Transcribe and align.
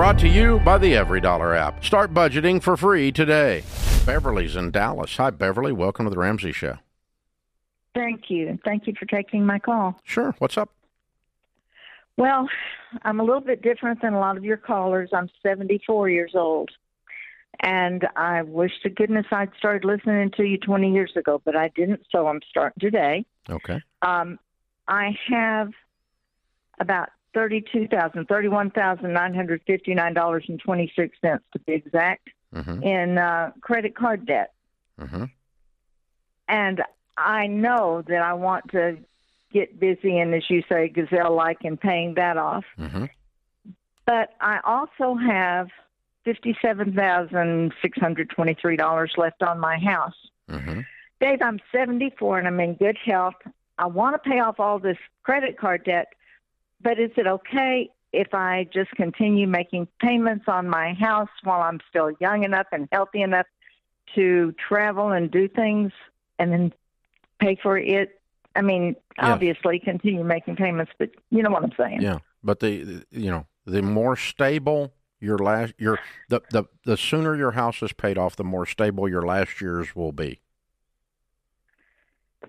Brought 0.00 0.18
to 0.20 0.28
you 0.28 0.60
by 0.60 0.78
the 0.78 0.94
EveryDollar 0.94 1.54
app. 1.54 1.84
Start 1.84 2.14
budgeting 2.14 2.62
for 2.62 2.74
free 2.74 3.12
today. 3.12 3.62
Beverly's 4.06 4.56
in 4.56 4.70
Dallas. 4.70 5.14
Hi, 5.18 5.28
Beverly. 5.28 5.72
Welcome 5.72 6.06
to 6.06 6.10
the 6.10 6.16
Ramsey 6.16 6.52
Show. 6.52 6.78
Thank 7.94 8.30
you. 8.30 8.58
Thank 8.64 8.86
you 8.86 8.94
for 8.98 9.04
taking 9.04 9.44
my 9.44 9.58
call. 9.58 10.00
Sure. 10.04 10.34
What's 10.38 10.56
up? 10.56 10.70
Well, 12.16 12.48
I'm 13.02 13.20
a 13.20 13.22
little 13.22 13.42
bit 13.42 13.60
different 13.60 14.00
than 14.00 14.14
a 14.14 14.18
lot 14.18 14.38
of 14.38 14.44
your 14.44 14.56
callers. 14.56 15.10
I'm 15.12 15.28
74 15.42 16.08
years 16.08 16.32
old. 16.34 16.70
And 17.60 18.08
I 18.16 18.40
wish 18.40 18.72
to 18.84 18.88
goodness 18.88 19.26
I'd 19.30 19.50
started 19.58 19.84
listening 19.84 20.30
to 20.38 20.44
you 20.44 20.56
20 20.56 20.94
years 20.94 21.12
ago, 21.14 21.42
but 21.44 21.56
I 21.56 21.68
didn't, 21.76 22.06
so 22.10 22.26
I'm 22.26 22.40
starting 22.48 22.80
today. 22.80 23.26
Okay. 23.50 23.82
Um, 24.00 24.38
I 24.88 25.14
have 25.28 25.72
about 26.80 27.10
thirty-two 27.34 27.88
thousand, 27.88 28.26
thirty-one 28.26 28.70
thousand 28.70 29.12
nine 29.12 29.34
hundred 29.34 29.62
fifty-nine 29.66 30.14
dollars 30.14 30.44
and 30.48 30.58
twenty-six 30.60 31.16
cents 31.20 31.44
to 31.52 31.58
be 31.60 31.72
exact 31.72 32.28
Mm-hmm. 32.52 32.82
in 32.82 33.16
uh, 33.16 33.52
credit 33.60 33.94
card 33.94 34.26
debt. 34.26 34.52
Mm-hmm. 35.00 35.26
and 36.48 36.82
I 37.16 37.46
know 37.46 38.02
that 38.08 38.22
I 38.22 38.32
want 38.32 38.70
to 38.72 38.98
get 39.52 39.78
busy 39.78 40.18
and, 40.18 40.34
as 40.34 40.48
you 40.50 40.64
say, 40.68 40.88
gazelle 40.88 41.32
like 41.34 41.64
in 41.64 41.76
paying 41.76 42.14
that 42.14 42.36
off. 42.36 42.64
Mm-hmm. 42.76 43.04
But 44.04 44.34
I 44.40 44.58
also 44.64 45.14
have 45.14 45.68
fifty-seven 46.24 46.94
thousand 46.94 47.72
six 47.80 47.98
hundred 48.00 48.30
twenty-three 48.30 48.76
dollars 48.76 49.12
left 49.16 49.42
on 49.42 49.60
my 49.60 49.78
house. 49.78 50.16
Mm-hmm. 50.50 50.80
Dave, 51.20 51.38
I'm 51.42 51.60
seventy-four 51.70 52.38
and 52.38 52.48
I'm 52.48 52.58
in 52.58 52.74
good 52.74 52.96
health. 52.96 53.34
I 53.78 53.86
want 53.86 54.20
to 54.20 54.28
pay 54.28 54.40
off 54.40 54.58
all 54.58 54.80
this 54.80 54.98
credit 55.22 55.56
card 55.56 55.84
debt, 55.84 56.08
but 56.82 56.98
is 56.98 57.10
it 57.16 57.26
okay 57.26 57.90
if 58.12 58.34
I 58.34 58.68
just 58.72 58.90
continue 58.92 59.46
making 59.46 59.86
payments 60.00 60.46
on 60.48 60.68
my 60.68 60.94
house 60.94 61.28
while 61.44 61.62
I'm 61.62 61.80
still 61.88 62.10
young 62.20 62.42
enough 62.44 62.66
and 62.72 62.88
healthy 62.90 63.22
enough 63.22 63.46
to 64.14 64.52
travel 64.68 65.12
and 65.12 65.30
do 65.30 65.46
things 65.48 65.92
and 66.38 66.52
then 66.52 66.72
pay 67.38 67.56
for 67.62 67.78
it? 67.78 68.20
I 68.56 68.62
mean, 68.62 68.96
Yeah. 69.16 69.32
obviously 69.32 69.78
continue 69.78 70.24
making 70.24 70.56
payments, 70.56 70.92
but 70.98 71.10
you 71.30 71.42
know 71.42 71.50
what 71.50 71.62
I'm 71.62 71.72
saying. 71.78 72.00
Yeah, 72.02 72.18
but 72.42 72.58
the, 72.60 73.04
you 73.10 73.30
know 73.30 73.46
the 73.64 73.82
more 73.82 74.16
stable 74.16 74.92
your 75.20 75.38
last 75.38 75.74
your 75.78 76.00
the, 76.28 76.40
the 76.50 76.64
the 76.84 76.96
sooner 76.96 77.36
your 77.36 77.52
house 77.52 77.80
is 77.82 77.92
paid 77.92 78.18
off, 78.18 78.34
the 78.34 78.42
more 78.42 78.66
stable 78.66 79.08
your 79.08 79.22
last 79.22 79.60
year's 79.60 79.94
will 79.94 80.12
be, 80.12 80.40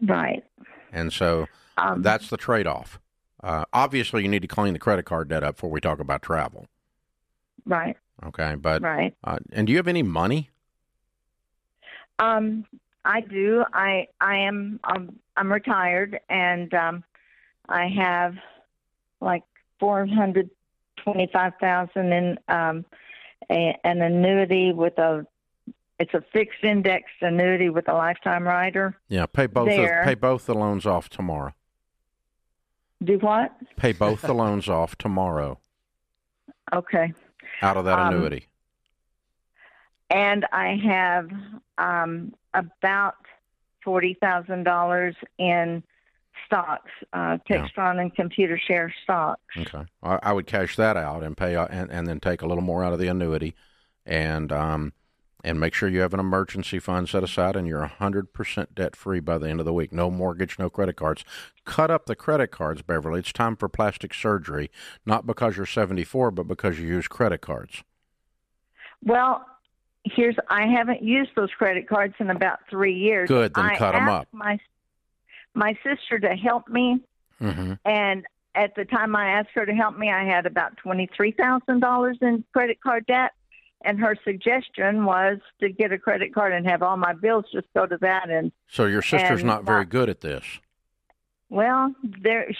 Right. 0.02 0.44
and 0.92 1.12
so 1.14 1.48
Um, 1.78 2.02
that's 2.02 2.30
the 2.30 2.38
trade 2.38 2.66
off. 2.66 3.00
Uh, 3.44 3.66
obviously, 3.74 4.22
you 4.22 4.28
need 4.28 4.42
to 4.44 4.48
clean 4.48 4.74
the 4.74 4.80
credit 4.80 5.04
card 5.06 5.28
debt 5.30 5.44
up 5.44 5.56
before 5.56 5.70
we 5.72 5.82
talk 5.82 6.00
about 6.00 6.22
travel. 6.22 6.68
right. 7.66 7.98
Okay, 8.24 8.54
but 8.56 8.84
Right. 8.84 9.16
uh, 9.24 9.40
and 9.52 9.66
do 9.66 9.72
you 9.74 9.78
have 9.78 9.88
any 9.88 10.04
money? 10.04 10.52
Um, 12.20 12.66
I 13.04 13.22
do. 13.22 13.66
I 13.74 14.08
I 14.20 14.38
am 14.38 14.80
um, 14.84 15.16
I'm 15.36 15.52
retired 15.52 16.20
and 16.30 16.72
um, 16.76 17.04
I 17.68 17.88
have 17.88 18.36
like 19.22 19.42
four 19.80 20.06
hundred 20.06 20.52
twenty 20.98 21.28
five 21.34 21.54
thousand 21.60 22.14
in 22.14 22.40
um, 22.48 22.86
a, 23.50 23.76
an 23.84 24.04
annuity 24.04 24.72
with 24.72 25.00
a 25.00 25.26
it's 26.00 26.14
a 26.14 26.24
fixed 26.32 26.64
indexed 26.64 27.22
annuity 27.22 27.70
with 27.70 27.90
a 27.90 27.94
lifetime 27.94 28.44
rider. 28.44 28.96
Yeah, 29.10 29.26
pay 29.26 29.48
both 29.48 29.68
There. 29.70 30.02
pay 30.06 30.14
both 30.14 30.46
the 30.46 30.54
loans 30.54 30.86
off 30.86 31.10
tomorrow. 31.10 31.56
Do 33.04 33.18
what? 33.20 33.52
Pay 33.78 33.94
both 33.94 34.22
the 34.22 34.34
loans 34.34 34.70
off 34.70 34.96
tomorrow 34.98 35.60
Okay. 36.74 37.14
out 37.62 37.78
of 37.78 37.86
that 37.86 37.98
Um, 38.00 38.14
annuity. 38.14 38.48
And 40.10 40.46
I 40.52 40.76
have 40.76 41.32
um, 41.78 42.34
about 42.54 43.16
forty 43.84 44.14
thousand 44.16 44.64
dollars 44.64 45.16
in 45.38 45.84
stocks, 46.46 46.92
uh, 47.14 47.38
Yeah. 47.50 47.68
Textron 47.68 48.00
and 48.02 48.14
Computershare 48.16 48.92
stocks. 49.04 49.42
Okay, 49.58 49.86
I, 50.04 50.20
I 50.22 50.34
would 50.34 50.48
cash 50.48 50.76
that 50.76 50.98
out 50.98 51.24
and 51.24 51.36
pay, 51.38 51.56
uh, 51.56 51.68
and, 51.72 51.90
and 51.90 52.08
then 52.08 52.20
take 52.20 52.42
a 52.42 52.46
little 52.46 52.64
more 52.64 52.84
out 52.84 52.94
of 52.94 53.00
the 53.00 53.08
annuity, 53.08 53.56
and 54.06 54.52
um, 54.52 54.94
and 55.44 55.60
make 55.60 55.74
sure 55.74 55.90
you 55.90 56.02
have 56.02 56.14
an 56.14 56.20
emergency 56.20 56.80
fund 56.80 57.10
set 57.10 57.24
aside, 57.24 57.56
and 57.56 57.68
you're 57.68 57.86
hundred 57.86 58.34
percent 58.34 58.76
debt 58.76 58.96
free 58.96 59.20
by 59.20 59.38
the 59.38 59.50
end 59.50 59.60
of 59.60 59.66
the 59.66 59.74
week. 59.74 59.92
No 59.92 60.10
mortgage, 60.12 60.58
no 60.60 60.70
credit 60.70 60.96
cards. 60.96 61.24
Cut 61.66 61.90
up 61.92 62.06
the 62.06 62.16
credit 62.16 62.48
cards, 62.52 62.82
Beverly. 62.82 63.20
It's 63.20 63.34
time 63.34 63.56
for 63.56 63.68
plastic 63.70 64.14
surgery, 64.14 64.70
not 65.06 65.26
because 65.26 65.58
you're 65.58 65.66
74, 65.66 66.32
but 66.32 66.48
because 66.48 66.80
you 66.80 66.88
use 66.88 67.08
credit 67.08 67.40
cards. 67.42 67.84
Well, 69.04 69.46
here's 70.04 70.36
I 70.50 70.68
haven't 70.68 71.02
used 71.04 71.32
those 71.36 71.52
credit 71.52 71.88
cards 71.88 72.14
in 72.20 72.30
about 72.30 72.60
three 72.70 72.94
years. 72.96 73.28
Good, 73.28 73.54
then 73.54 73.66
I 73.66 73.78
cut 73.78 73.96
'em 73.96 74.04
asked 74.08 74.22
up. 74.22 74.28
My 74.34 74.60
my 75.54 75.78
sister 75.84 76.20
to 76.20 76.36
help 76.36 76.68
me, 76.68 77.02
Mm-hmm. 77.42 77.74
and 77.86 78.26
at 78.54 78.76
the 78.76 78.86
time 78.86 79.16
I 79.16 79.30
asked 79.32 79.50
her 79.56 79.66
to 79.66 79.74
help 79.74 79.98
me, 79.98 80.12
I 80.12 80.24
had 80.24 80.46
about 80.46 80.78
twenty 80.78 81.10
three 81.16 81.32
thousand 81.32 81.80
dollars 81.80 82.18
in 82.22 82.44
credit 82.54 82.80
card 82.82 83.06
debt. 83.08 83.32
And 83.84 84.00
her 84.00 84.16
suggestion 84.24 85.06
was 85.06 85.40
to 85.60 85.70
get 85.70 85.92
a 85.92 85.98
credit 85.98 86.34
card 86.34 86.54
and 86.54 86.68
have 86.70 86.84
all 86.84 86.98
my 86.98 87.14
bills 87.14 87.46
just 87.52 87.68
go 87.76 87.86
to 87.88 87.98
that. 88.02 88.30
And 88.30 88.52
So 88.68 88.86
your 88.86 89.02
sister's 89.02 89.44
not 89.44 89.64
very 89.64 89.82
uh, 89.82 89.86
good 89.86 90.08
at 90.10 90.22
this. 90.22 90.44
well, 91.50 91.94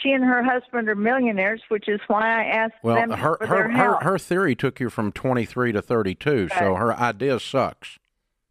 she 0.02 0.12
and 0.12 0.24
her 0.24 0.44
husband 0.44 0.90
are 0.90 0.96
millionaires, 0.96 1.62
which 1.70 1.88
is 1.88 2.00
why 2.08 2.42
I 2.42 2.44
asked 2.46 2.74
Well, 2.84 2.96
them 2.96 3.12
her 3.12 3.38
for 3.38 3.46
her, 3.48 3.56
their 3.58 3.70
help. 3.70 4.04
her 4.04 4.18
theory 4.18 4.56
took 4.56 4.80
you 4.80 4.90
from 4.90 5.12
23 5.12 5.72
to 5.74 5.82
32, 5.82 6.50
so 6.58 6.76
her 6.76 6.94
idea 6.94 7.40
sucks. 7.40 8.00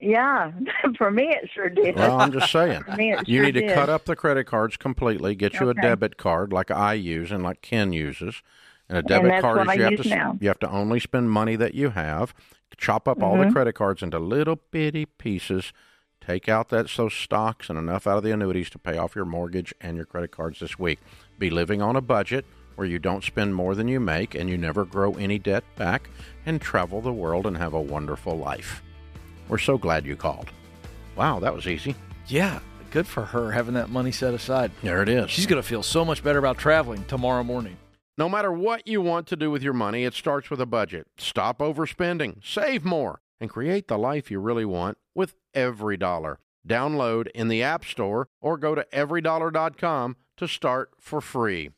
yeah, 0.01 0.53
for 0.97 1.11
me 1.11 1.29
it 1.29 1.51
sure 1.53 1.69
did. 1.69 1.97
Well, 1.97 2.21
I'm 2.21 2.33
just 2.33 2.51
saying. 2.51 2.83
For 2.87 2.97
me, 2.97 3.13
it 3.13 3.29
You 3.29 3.39
sure 3.39 3.45
need 3.47 3.53
to 3.53 3.61
did. 3.63 3.75
cut 3.75 3.91
up 3.91 4.07
the 4.07 4.17
credit 4.17 4.45
cards 4.45 4.77
completely. 4.79 5.35
Get 5.35 5.61
you 5.61 5.69
a 5.69 5.75
debit 5.75 6.17
card 6.17 6.53
like 6.53 6.71
I 6.71 6.95
use 6.95 7.31
and 7.33 7.43
like 7.43 7.61
Ken 7.61 7.93
uses. 7.93 8.43
And 8.91 8.99
a 8.99 9.03
debit 9.03 9.31
that's 9.31 9.41
card 9.43 9.57
what 9.57 9.63
is 9.67 9.71
I 9.71 9.75
you 9.75 9.83
have 9.97 10.03
to 10.03 10.09
now. 10.09 10.37
you 10.41 10.49
have 10.49 10.59
to 10.59 10.69
only 10.71 10.99
spend 11.01 11.31
money 11.31 11.55
that 11.57 11.75
you 11.75 11.91
have. 11.91 12.35
Chop 12.77 13.07
up 13.09 13.23
all 13.23 13.37
the 13.39 13.45
Mhm. 13.45 13.53
credit 13.53 13.73
cards 13.75 14.03
into 14.03 14.19
little 14.19 14.57
bitty 14.71 15.07
pieces. 15.07 15.73
Take 16.21 16.49
out 16.49 16.69
that 16.71 16.89
those 16.97 17.15
stocks 17.15 17.71
and 17.71 17.79
enough 17.79 18.07
out 18.07 18.19
of 18.19 18.23
the 18.25 18.33
annuities 18.33 18.69
to 18.71 18.79
pay 18.79 18.99
off 18.99 19.15
your 19.15 19.25
mortgage 19.25 19.73
and 19.81 19.97
your 19.97 20.05
credit 20.07 20.31
cards 20.33 20.61
this 20.61 20.79
week. 20.79 20.99
Be 21.39 21.51
living 21.51 21.81
on 21.81 21.95
a 21.97 22.01
budget 22.01 22.45
where 22.75 22.87
you 22.87 22.99
don't 22.99 23.23
spend 23.25 23.55
more 23.55 23.75
than 23.75 23.87
you 23.89 24.01
make 24.01 24.35
and 24.35 24.51
you 24.51 24.59
never 24.59 24.85
grow 24.85 25.13
any 25.15 25.39
debt 25.39 25.65
back 25.77 26.11
and 26.45 26.61
travel 26.61 27.01
the 27.01 27.13
world 27.13 27.47
and 27.47 27.57
have 27.59 27.73
a 27.75 27.81
wonderful 27.81 28.37
life. 28.37 28.83
We're 29.49 29.59
so 29.59 29.79
glad 29.79 30.05
you 30.05 30.17
called. 30.17 30.51
Wow, 31.17 31.39
that 31.41 31.55
was 31.55 31.67
easy. 31.69 31.95
Yeah, 32.27 32.59
good 32.91 33.07
for 33.07 33.25
her 33.27 33.53
having 33.53 33.75
that 33.75 33.89
money 33.91 34.13
set 34.13 34.35
aside. 34.35 34.73
There 34.83 35.03
it 35.03 35.09
is. 35.09 35.31
She's 35.31 35.47
going 35.47 35.61
to 35.63 35.67
feel 35.67 35.83
so 35.83 36.05
much 36.05 36.23
better 36.25 36.39
about 36.39 36.59
traveling 36.59 37.05
tomorrow 37.05 37.43
morning. 37.45 37.77
No 38.21 38.29
matter 38.29 38.53
what 38.53 38.87
you 38.87 39.01
want 39.01 39.27
to 39.29 39.35
do 39.35 39.51
with 39.51 39.63
your 39.63 39.73
money, 39.73 40.05
it 40.05 40.13
starts 40.13 40.51
with 40.51 40.61
a 40.61 40.67
budget. 40.67 41.07
Stop 41.17 41.61
overspending, 41.61 42.45
save 42.45 42.85
more, 42.85 43.23
and 43.41 43.49
create 43.49 43.89
the 43.89 43.97
life 43.97 44.31
you 44.31 44.41
really 44.41 44.67
want 44.67 44.99
with 45.15 45.37
EveryDollar. 45.55 46.37
Download 46.69 47.29
in 47.35 47.49
the 47.49 47.63
App 47.63 47.83
Store 47.83 48.29
or 48.43 48.59
go 48.59 48.75
to 48.75 48.87
everydollar.com 48.93 50.17
to 50.37 50.47
start 50.47 50.91
for 51.01 51.23
free. 51.23 51.71